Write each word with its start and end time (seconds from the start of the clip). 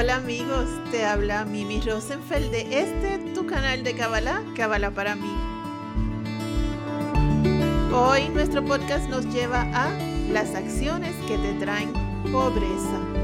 Hola 0.00 0.16
amigos, 0.16 0.68
te 0.90 1.04
habla 1.04 1.44
Mimi 1.44 1.80
Rosenfeld 1.80 2.50
de 2.50 2.80
este 2.80 3.18
tu 3.34 3.46
canal 3.46 3.82
de 3.82 3.94
Kabbalah, 3.94 4.42
Kabbalah 4.54 4.90
para 4.90 5.16
mí. 5.16 5.32
Hoy 7.92 8.28
nuestro 8.28 8.64
podcast 8.64 9.08
nos 9.08 9.26
lleva 9.32 9.62
a 9.74 9.90
las 10.30 10.54
acciones 10.54 11.14
que 11.26 11.38
te 11.38 11.54
traen 11.54 11.92
pobreza. 12.30 13.17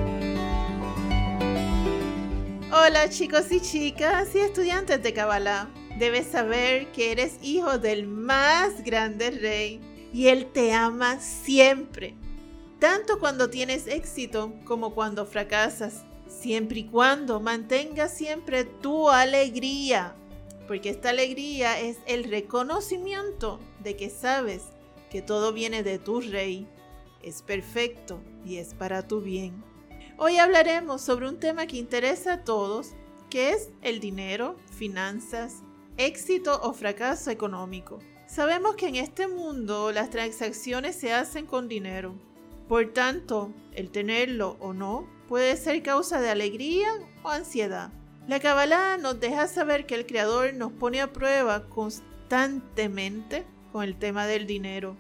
Hola 2.77 3.09
chicos 3.09 3.53
y 3.53 3.61
chicas 3.61 4.35
y 4.35 4.41
estudiantes 4.41 5.01
de 5.01 5.13
Kabbalah. 5.13 5.69
Debes 5.97 6.27
saber 6.27 6.91
que 6.91 7.13
eres 7.13 7.39
hijo 7.41 7.79
del 7.79 8.09
más 8.09 8.83
grande 8.83 9.31
rey 9.31 9.81
y 10.13 10.27
él 10.27 10.47
te 10.47 10.73
ama 10.73 11.21
siempre, 11.21 12.17
tanto 12.81 13.21
cuando 13.21 13.49
tienes 13.49 13.87
éxito 13.87 14.53
como 14.65 14.93
cuando 14.93 15.25
fracasas 15.25 16.03
siempre 16.27 16.81
y 16.81 16.89
cuando 16.89 17.39
mantengas 17.39 18.13
siempre 18.13 18.65
tu 18.65 19.09
alegría, 19.09 20.17
porque 20.67 20.91
esta 20.91 21.11
alegría 21.11 21.79
es 21.79 21.99
el 22.07 22.25
reconocimiento 22.25 23.61
de 23.85 23.95
que 23.95 24.11
sabes 24.11 24.65
que 25.13 25.23
todo 25.23 25.53
viene 25.53 25.85
de 25.85 26.01
tu 26.01 26.21
rey, 26.21 26.67
es 27.23 27.43
perfecto 27.43 28.19
y 28.45 28.57
es 28.57 28.75
para 28.75 29.07
tu 29.07 29.21
bien. 29.21 29.74
Hoy 30.17 30.39
hablaremos 30.39 31.03
sobre 31.03 31.29
un 31.29 31.41
tema 31.41 31.67
que 31.67 31.77
interesa 31.77 32.35
a 32.35 32.45
todos, 32.45 32.93
que 33.31 33.51
es 33.51 33.71
el 33.83 33.99
dinero, 33.99 34.55
finanzas, 34.71 35.65
éxito 35.97 36.61
o 36.63 36.73
fracaso 36.73 37.33
económico. 37.33 37.99
Sabemos 38.29 38.77
que 38.77 38.87
en 38.87 38.95
este 38.95 39.27
mundo 39.27 39.91
las 39.91 40.11
transacciones 40.11 40.95
se 40.95 41.13
hacen 41.13 41.47
con 41.47 41.67
dinero. 41.67 42.15
Por 42.69 42.93
tanto, 42.93 43.53
el 43.73 43.91
tenerlo 43.91 44.57
o 44.61 44.73
no 44.73 45.09
puede 45.29 45.57
ser 45.57 45.83
causa 45.83 46.21
de 46.21 46.31
alegría 46.31 46.89
o 47.25 47.31
ansiedad. 47.31 47.91
La 48.29 48.39
Kabbalah 48.39 48.99
nos 48.99 49.19
deja 49.19 49.49
saber 49.49 49.85
que 49.85 49.97
el 49.97 50.07
Creador 50.07 50.55
nos 50.55 50.71
pone 50.71 51.01
a 51.01 51.13
prueba 51.13 51.69
constantemente 51.69 53.45
con 53.73 53.83
el 53.83 53.97
tema 53.97 54.29
del 54.29 54.47
dinero. 54.47 54.97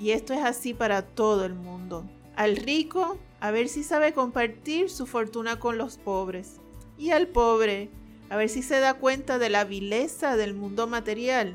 Y 0.00 0.12
esto 0.12 0.32
es 0.32 0.42
así 0.42 0.72
para 0.72 1.02
todo 1.02 1.44
el 1.44 1.52
mundo. 1.52 2.08
Al 2.36 2.56
rico, 2.56 3.18
a 3.46 3.52
ver 3.52 3.68
si 3.68 3.84
sabe 3.84 4.12
compartir 4.12 4.90
su 4.90 5.06
fortuna 5.06 5.60
con 5.60 5.78
los 5.78 5.98
pobres. 5.98 6.56
Y 6.98 7.10
al 7.10 7.28
pobre, 7.28 7.90
a 8.28 8.36
ver 8.36 8.48
si 8.48 8.60
se 8.60 8.80
da 8.80 8.94
cuenta 8.94 9.38
de 9.38 9.50
la 9.50 9.64
vileza 9.64 10.36
del 10.36 10.52
mundo 10.52 10.88
material 10.88 11.54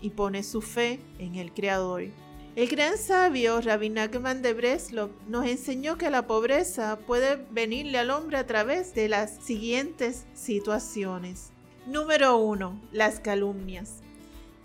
y 0.00 0.10
pone 0.10 0.44
su 0.44 0.62
fe 0.62 1.00
en 1.18 1.34
el 1.34 1.52
Creador. 1.52 2.04
El 2.54 2.68
gran 2.68 2.96
sabio 2.96 3.60
Rabbi 3.60 3.90
Nachman 3.90 4.40
de 4.40 4.54
Breslov 4.54 5.10
nos 5.26 5.46
enseñó 5.46 5.98
que 5.98 6.10
la 6.10 6.28
pobreza 6.28 6.96
puede 6.96 7.44
venirle 7.50 7.98
al 7.98 8.10
hombre 8.10 8.38
a 8.38 8.46
través 8.46 8.94
de 8.94 9.08
las 9.08 9.44
siguientes 9.44 10.26
situaciones. 10.32 11.50
Número 11.88 12.36
1. 12.36 12.80
Las 12.92 13.18
calumnias. 13.18 13.94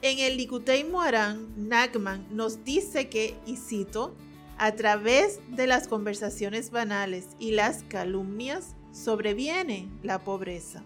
En 0.04 0.20
el 0.20 0.38
Likutei 0.38 0.84
Moharan, 0.84 1.48
Nachman 1.58 2.28
nos 2.30 2.64
dice 2.64 3.10
que, 3.10 3.36
y 3.48 3.58
cito, 3.58 4.16
a 4.62 4.76
través 4.76 5.40
de 5.48 5.66
las 5.66 5.88
conversaciones 5.88 6.70
banales 6.70 7.30
y 7.40 7.50
las 7.50 7.82
calumnias 7.90 8.76
sobreviene 8.92 9.90
la 10.04 10.20
pobreza. 10.20 10.84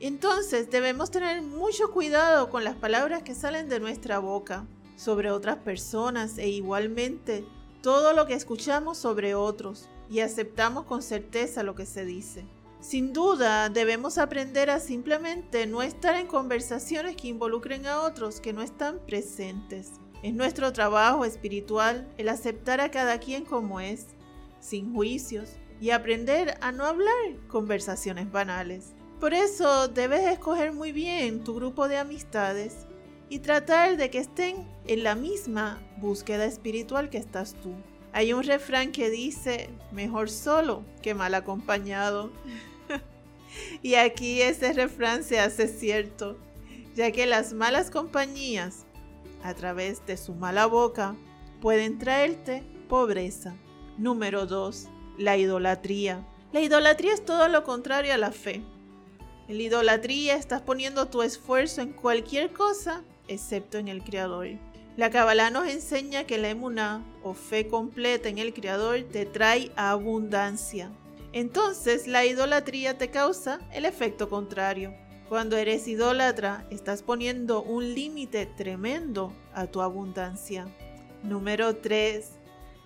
Entonces 0.00 0.70
debemos 0.70 1.10
tener 1.10 1.42
mucho 1.42 1.90
cuidado 1.90 2.48
con 2.48 2.64
las 2.64 2.74
palabras 2.74 3.22
que 3.24 3.34
salen 3.34 3.68
de 3.68 3.80
nuestra 3.80 4.18
boca 4.18 4.64
sobre 4.96 5.30
otras 5.30 5.58
personas 5.58 6.38
e 6.38 6.48
igualmente 6.48 7.44
todo 7.82 8.14
lo 8.14 8.26
que 8.26 8.32
escuchamos 8.32 8.96
sobre 8.96 9.34
otros 9.34 9.90
y 10.08 10.20
aceptamos 10.20 10.86
con 10.86 11.02
certeza 11.02 11.62
lo 11.62 11.74
que 11.74 11.84
se 11.84 12.06
dice. 12.06 12.46
Sin 12.80 13.12
duda, 13.12 13.68
debemos 13.68 14.16
aprender 14.16 14.70
a 14.70 14.80
simplemente 14.80 15.66
no 15.66 15.82
estar 15.82 16.14
en 16.14 16.28
conversaciones 16.28 17.14
que 17.14 17.28
involucren 17.28 17.86
a 17.86 18.00
otros 18.00 18.40
que 18.40 18.54
no 18.54 18.62
están 18.62 19.00
presentes. 19.00 20.00
Es 20.22 20.34
nuestro 20.34 20.72
trabajo 20.72 21.24
espiritual 21.24 22.08
el 22.18 22.28
aceptar 22.28 22.80
a 22.80 22.90
cada 22.90 23.18
quien 23.18 23.44
como 23.44 23.80
es, 23.80 24.06
sin 24.60 24.92
juicios, 24.92 25.50
y 25.80 25.90
aprender 25.90 26.58
a 26.60 26.72
no 26.72 26.84
hablar 26.84 27.14
conversaciones 27.46 28.30
banales. 28.30 28.94
Por 29.20 29.32
eso 29.32 29.88
debes 29.88 30.26
escoger 30.26 30.72
muy 30.72 30.90
bien 30.90 31.44
tu 31.44 31.54
grupo 31.54 31.88
de 31.88 31.98
amistades 31.98 32.86
y 33.28 33.40
tratar 33.40 33.96
de 33.96 34.10
que 34.10 34.18
estén 34.18 34.66
en 34.86 35.04
la 35.04 35.14
misma 35.14 35.80
búsqueda 35.98 36.44
espiritual 36.46 37.10
que 37.10 37.18
estás 37.18 37.54
tú. 37.54 37.74
Hay 38.12 38.32
un 38.32 38.42
refrán 38.42 38.90
que 38.90 39.10
dice, 39.10 39.70
mejor 39.92 40.30
solo 40.30 40.82
que 41.02 41.14
mal 41.14 41.34
acompañado. 41.34 42.32
y 43.82 43.94
aquí 43.94 44.40
ese 44.40 44.72
refrán 44.72 45.22
se 45.22 45.38
hace 45.40 45.68
cierto, 45.68 46.38
ya 46.96 47.12
que 47.12 47.26
las 47.26 47.52
malas 47.52 47.90
compañías, 47.90 48.86
a 49.42 49.54
través 49.54 50.04
de 50.06 50.16
su 50.16 50.34
mala 50.34 50.66
boca, 50.66 51.14
pueden 51.60 51.98
traerte 51.98 52.62
pobreza. 52.88 53.54
Número 53.96 54.46
2. 54.46 54.88
La 55.18 55.36
idolatría. 55.36 56.26
La 56.52 56.60
idolatría 56.60 57.14
es 57.14 57.24
todo 57.24 57.48
lo 57.48 57.64
contrario 57.64 58.14
a 58.14 58.18
la 58.18 58.32
fe. 58.32 58.62
En 59.48 59.56
la 59.56 59.62
idolatría 59.62 60.36
estás 60.36 60.62
poniendo 60.62 61.08
tu 61.08 61.22
esfuerzo 61.22 61.80
en 61.80 61.92
cualquier 61.92 62.52
cosa 62.52 63.02
excepto 63.28 63.78
en 63.78 63.88
el 63.88 64.02
Creador. 64.02 64.48
La 64.96 65.10
Kabbalah 65.10 65.50
nos 65.50 65.68
enseña 65.68 66.24
que 66.24 66.38
la 66.38 66.50
emuna 66.50 67.04
o 67.22 67.34
fe 67.34 67.68
completa 67.68 68.28
en 68.28 68.38
el 68.38 68.52
Creador 68.52 69.02
te 69.12 69.26
trae 69.26 69.70
abundancia. 69.76 70.90
Entonces 71.32 72.08
la 72.08 72.24
idolatría 72.24 72.98
te 72.98 73.10
causa 73.10 73.60
el 73.72 73.84
efecto 73.84 74.28
contrario. 74.28 74.92
Cuando 75.28 75.56
eres 75.56 75.86
idólatra, 75.88 76.66
estás 76.70 77.02
poniendo 77.02 77.62
un 77.62 77.94
límite 77.94 78.46
tremendo 78.46 79.32
a 79.52 79.66
tu 79.66 79.82
abundancia. 79.82 80.66
Número 81.22 81.76
3. 81.76 82.30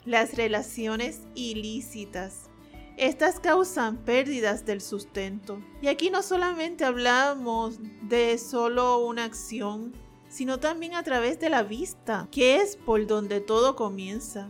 Las 0.05 0.35
relaciones 0.35 1.21
ilícitas. 1.35 2.51
Estas 2.97 3.41
causan 3.41 3.99
pérdidas 3.99 4.67
del 4.67 4.81
sustento. 4.81 5.63
Y 5.81 5.89
aquí 5.89 6.11
no 6.11 6.23
solamente 6.23 6.85
hablamos 6.85 7.79
de 8.03 8.39
solo 8.39 8.99
una 8.99 9.25
acción 9.25 9.93
sino 10.33 10.59
también 10.59 10.95
a 10.95 11.03
través 11.03 11.39
de 11.41 11.51
la 11.51 11.63
vista, 11.63 12.27
que 12.31 12.57
es 12.57 12.77
por 12.77 13.07
donde 13.07 13.43
todo 13.43 13.77
comienza. 13.77 14.49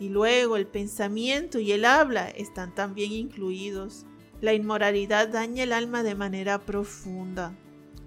Y 0.00 0.08
luego 0.08 0.56
el 0.56 0.66
pensamiento 0.66 1.58
y 1.58 1.72
el 1.72 1.84
habla 1.84 2.30
están 2.30 2.74
también 2.74 3.12
incluidos. 3.12 4.06
La 4.42 4.54
inmoralidad 4.54 5.28
daña 5.28 5.62
el 5.62 5.72
alma 5.72 6.02
de 6.02 6.16
manera 6.16 6.58
profunda. 6.58 7.54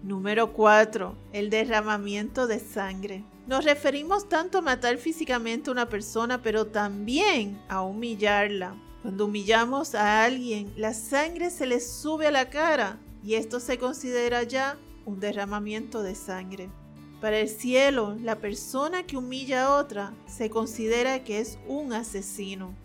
Número 0.03 0.51
4. 0.51 1.15
El 1.31 1.49
derramamiento 1.49 2.45
de 2.45 2.59
sangre. 2.59 3.23
Nos 3.47 3.63
referimos 3.63 4.27
tanto 4.27 4.57
a 4.57 4.61
matar 4.61 4.97
físicamente 4.97 5.69
a 5.69 5.71
una 5.71 5.87
persona, 5.87 6.41
pero 6.41 6.67
también 6.67 7.57
a 7.69 7.83
humillarla. 7.83 8.75
Cuando 9.01 9.27
humillamos 9.27 9.95
a 9.95 10.25
alguien, 10.25 10.73
la 10.75 10.93
sangre 10.93 11.49
se 11.49 11.67
le 11.67 11.79
sube 11.79 12.27
a 12.27 12.31
la 12.31 12.49
cara 12.49 12.99
y 13.23 13.35
esto 13.35 13.61
se 13.61 13.77
considera 13.77 14.43
ya 14.43 14.77
un 15.05 15.21
derramamiento 15.21 16.03
de 16.03 16.15
sangre. 16.15 16.69
Para 17.21 17.39
el 17.39 17.47
cielo, 17.47 18.17
la 18.21 18.39
persona 18.39 19.03
que 19.03 19.15
humilla 19.15 19.67
a 19.67 19.75
otra 19.77 20.13
se 20.27 20.49
considera 20.49 21.23
que 21.23 21.39
es 21.39 21.57
un 21.65 21.93
asesino. 21.93 22.75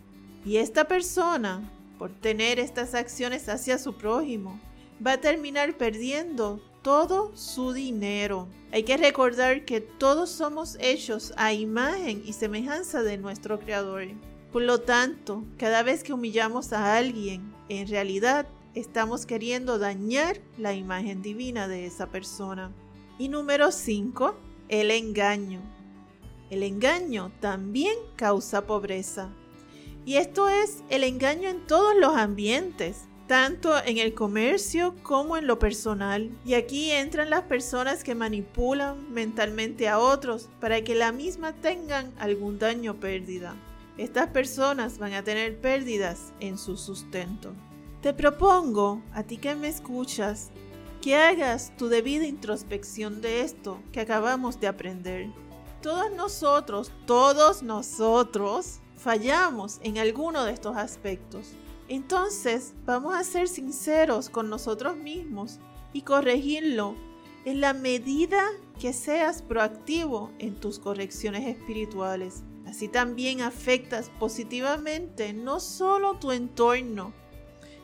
Y 0.45 0.55
esta 0.55 0.85
persona, 0.85 1.69
por 2.01 2.09
tener 2.09 2.57
estas 2.57 2.95
acciones 2.95 3.47
hacia 3.47 3.77
su 3.77 3.93
prójimo, 3.93 4.59
va 5.05 5.11
a 5.11 5.21
terminar 5.21 5.77
perdiendo 5.77 6.59
todo 6.81 7.31
su 7.37 7.73
dinero. 7.73 8.47
Hay 8.71 8.81
que 8.81 8.97
recordar 8.97 9.65
que 9.65 9.81
todos 9.81 10.31
somos 10.31 10.77
hechos 10.79 11.31
a 11.37 11.53
imagen 11.53 12.23
y 12.25 12.33
semejanza 12.33 13.03
de 13.03 13.19
nuestro 13.19 13.59
Creador. 13.59 14.07
Por 14.51 14.63
lo 14.63 14.81
tanto, 14.81 15.43
cada 15.59 15.83
vez 15.83 16.03
que 16.03 16.11
humillamos 16.11 16.73
a 16.73 16.97
alguien, 16.97 17.53
en 17.69 17.87
realidad 17.87 18.47
estamos 18.73 19.27
queriendo 19.27 19.77
dañar 19.77 20.41
la 20.57 20.73
imagen 20.73 21.21
divina 21.21 21.67
de 21.67 21.85
esa 21.85 22.07
persona. 22.07 22.71
Y 23.19 23.29
número 23.29 23.71
5, 23.71 24.33
el 24.69 24.89
engaño. 24.89 25.61
El 26.49 26.63
engaño 26.63 27.31
también 27.39 27.95
causa 28.15 28.65
pobreza. 28.65 29.29
Y 30.05 30.15
esto 30.15 30.49
es 30.49 30.83
el 30.89 31.03
engaño 31.03 31.47
en 31.49 31.65
todos 31.67 31.93
los 31.95 32.15
ambientes, 32.15 33.07
tanto 33.27 33.77
en 33.85 33.97
el 33.97 34.13
comercio 34.13 34.95
como 35.03 35.37
en 35.37 35.47
lo 35.47 35.59
personal. 35.59 36.31
Y 36.43 36.55
aquí 36.55 36.91
entran 36.91 37.29
las 37.29 37.43
personas 37.43 38.03
que 38.03 38.15
manipulan 38.15 39.13
mentalmente 39.13 39.87
a 39.87 39.99
otros 39.99 40.49
para 40.59 40.83
que 40.83 40.95
la 40.95 41.11
misma 41.11 41.53
tengan 41.53 42.11
algún 42.17 42.57
daño 42.57 42.91
o 42.91 42.95
pérdida. 42.95 43.55
Estas 43.97 44.27
personas 44.27 44.97
van 44.97 45.13
a 45.13 45.23
tener 45.23 45.59
pérdidas 45.61 46.33
en 46.39 46.57
su 46.57 46.77
sustento. 46.77 47.53
Te 48.01 48.13
propongo, 48.13 49.01
a 49.13 49.23
ti 49.23 49.37
que 49.37 49.53
me 49.53 49.67
escuchas, 49.67 50.49
que 51.01 51.15
hagas 51.15 51.71
tu 51.77 51.87
debida 51.87 52.25
introspección 52.25 53.21
de 53.21 53.41
esto 53.41 53.79
que 53.91 53.99
acabamos 53.99 54.59
de 54.59 54.67
aprender. 54.67 55.29
Todos 55.81 56.11
nosotros, 56.11 56.91
todos 57.05 57.63
nosotros 57.63 58.80
fallamos 58.97 59.79
en 59.83 59.97
alguno 59.97 60.43
de 60.43 60.53
estos 60.53 60.77
aspectos. 60.77 61.53
Entonces 61.87 62.73
vamos 62.85 63.15
a 63.15 63.23
ser 63.23 63.47
sinceros 63.47 64.29
con 64.29 64.49
nosotros 64.49 64.95
mismos 64.95 65.59
y 65.93 66.03
corregirlo 66.03 66.95
en 67.45 67.59
la 67.59 67.73
medida 67.73 68.43
que 68.79 68.93
seas 68.93 69.41
proactivo 69.41 70.31
en 70.39 70.55
tus 70.55 70.79
correcciones 70.79 71.47
espirituales. 71.47 72.43
Así 72.65 72.87
también 72.87 73.41
afectas 73.41 74.09
positivamente 74.19 75.33
no 75.33 75.59
solo 75.59 76.13
tu 76.19 76.31
entorno, 76.31 77.13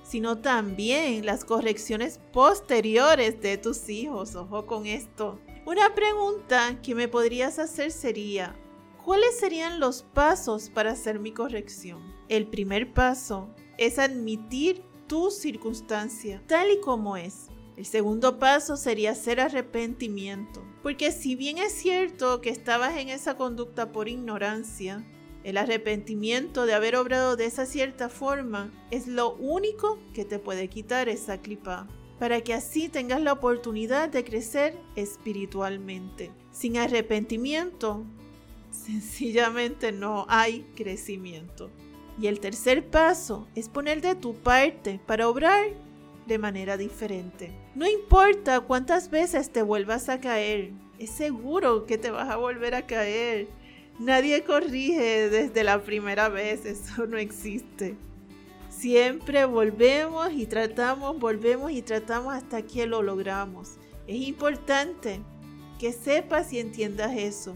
sino 0.04 0.38
también 0.38 1.26
las 1.26 1.44
correcciones 1.44 2.20
posteriores 2.32 3.42
de 3.42 3.58
tus 3.58 3.90
hijos. 3.90 4.36
Ojo 4.36 4.66
con 4.66 4.86
esto. 4.86 5.40
Una 5.66 5.94
pregunta 5.94 6.80
que 6.82 6.96
me 6.96 7.10
podrías 7.10 7.60
hacer 7.60 7.92
sería, 7.92 8.56
¿cuáles 9.08 9.40
serían 9.40 9.80
los 9.80 10.04
pasos 10.04 10.70
para 10.70 10.92
hacer 10.92 11.18
mi 11.18 11.32
corrección? 11.32 12.14
El 12.28 12.46
primer 12.46 12.94
paso 12.94 13.48
es 13.78 14.00
admitir 14.00 14.84
tu 15.08 15.32
circunstancia 15.32 16.44
tal 16.46 16.72
y 16.72 16.82
como 16.82 17.16
es. 17.16 17.48
El 17.78 17.86
segundo 17.86 18.38
paso 18.38 18.76
sería 18.76 19.12
hacer 19.12 19.40
arrepentimiento, 19.40 20.62
porque 20.84 21.14
si 21.14 21.36
bien 21.36 21.58
es 21.58 21.72
cierto 21.72 22.42
que 22.42 22.50
estabas 22.50 22.98
en 22.98 23.08
esa 23.08 23.38
conducta 23.38 23.94
por 23.94 24.10
ignorancia, 24.10 25.08
el 25.46 25.56
arrepentimiento 25.56 26.66
de 26.66 26.74
haber 26.74 26.98
obrado 26.98 27.38
de 27.38 27.46
esa 27.46 27.66
cierta 27.66 28.10
forma 28.10 28.74
es 28.92 29.08
lo 29.08 29.36
único 29.36 30.00
que 30.14 30.26
te 30.26 30.38
puede 30.38 30.68
quitar 30.68 31.08
esa 31.08 31.38
clipa, 31.38 31.88
para 32.20 32.42
que 32.42 32.54
así 32.54 32.90
tengas 32.90 33.22
la 33.22 33.32
oportunidad 33.32 34.10
de 34.10 34.26
crecer 34.26 34.78
espiritualmente. 34.98 36.30
Sin 36.52 36.76
arrepentimiento, 36.76 38.04
sencillamente 38.72 39.92
no 39.92 40.26
hay 40.30 40.66
crecimiento. 40.76 41.70
Y 42.20 42.28
el 42.28 42.40
tercer 42.40 42.88
paso 42.88 43.48
es 43.56 43.70
poner 43.70 44.02
de 44.02 44.16
tu 44.16 44.34
parte 44.36 45.00
para 45.06 45.28
obrar 45.28 45.68
de 46.26 46.38
manera 46.38 46.78
diferente. 46.78 47.52
No 47.76 47.88
importa 47.88 48.62
cuántas 48.62 49.10
veces 49.10 49.52
te 49.52 49.62
vuelvas 49.62 50.10
a 50.10 50.20
caer, 50.20 50.72
es 51.00 51.12
seguro 51.12 51.86
que 51.86 51.98
te 51.98 52.12
vas 52.12 52.30
a 52.30 52.38
volver 52.38 52.76
a 52.76 52.86
caer. 52.86 53.48
Nadie 54.00 54.44
corrige 54.44 55.30
desde 55.30 55.64
la 55.64 55.82
primera 55.82 56.30
vez, 56.30 56.66
eso 56.66 57.06
no 57.06 57.18
existe. 57.18 57.96
Siempre 58.70 59.46
volvemos 59.46 60.32
y 60.32 60.46
tratamos, 60.46 61.20
volvemos 61.20 61.72
y 61.72 61.82
tratamos 61.82 62.34
hasta 62.34 62.62
que 62.62 62.86
lo 62.86 63.02
logramos. 63.02 63.78
Es 64.06 64.18
importante 64.28 65.20
que 65.80 65.92
sepas 65.94 66.54
y 66.54 66.60
entiendas 66.60 67.16
eso. 67.16 67.56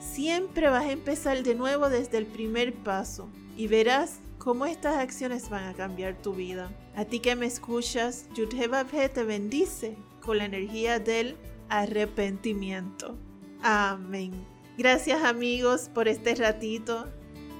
Siempre 0.00 0.68
vas 0.68 0.84
a 0.84 0.92
empezar 0.92 1.42
de 1.42 1.54
nuevo 1.54 1.88
desde 1.88 2.18
el 2.18 2.26
primer 2.26 2.72
paso 2.72 3.28
y 3.56 3.66
verás 3.66 4.20
cómo 4.38 4.64
estas 4.64 4.96
acciones 4.96 5.50
van 5.50 5.64
a 5.64 5.74
cambiar 5.74 6.14
tu 6.22 6.32
vida. 6.34 6.70
A 6.94 7.04
ti 7.04 7.18
que 7.18 7.34
me 7.34 7.46
escuchas, 7.46 8.26
Yudhebabhe 8.34 9.08
te 9.08 9.24
bendice 9.24 9.96
con 10.20 10.38
la 10.38 10.44
energía 10.44 11.00
del 11.00 11.36
arrepentimiento. 11.68 13.18
Amén. 13.62 14.32
Gracias 14.76 15.24
amigos 15.24 15.90
por 15.92 16.06
este 16.06 16.36
ratito. 16.36 17.08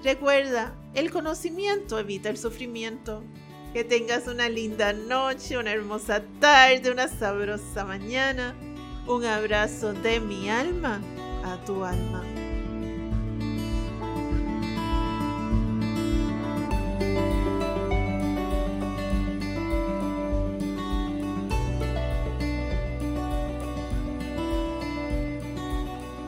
Recuerda, 0.05 0.75
el 0.95 1.11
conocimiento 1.11 1.99
evita 1.99 2.29
el 2.29 2.39
sufrimiento. 2.39 3.25
Que 3.73 3.85
tengas 3.85 4.29
una 4.29 4.49
linda 4.49 4.93
noche, 4.93 5.59
una 5.59 5.73
hermosa 5.73 6.23
tarde, 6.41 6.91
una 6.91 7.09
sabrosa 7.09 7.85
mañana. 7.85 8.55
Un 9.07 9.25
abrazo 9.25 9.93
de 9.93 10.21
mi 10.21 10.49
alma 10.49 11.01
a 11.45 11.57
tu 11.65 11.85
alma. 11.85 12.38